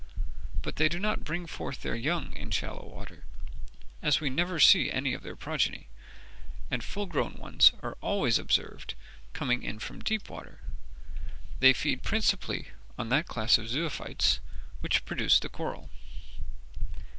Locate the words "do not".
0.89-1.23